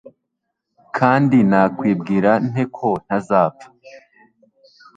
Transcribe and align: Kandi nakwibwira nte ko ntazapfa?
Kandi 0.97 1.37
nakwibwira 1.49 2.31
nte 2.49 2.63
ko 2.75 2.89
ntazapfa? 3.05 3.67